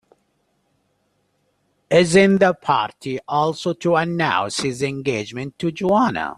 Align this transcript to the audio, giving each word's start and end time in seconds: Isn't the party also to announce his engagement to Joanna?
Isn't 1.91 2.39
the 2.39 2.55
party 2.55 3.19
also 3.27 3.73
to 3.73 3.95
announce 3.97 4.61
his 4.61 4.81
engagement 4.81 5.59
to 5.59 5.71
Joanna? 5.71 6.29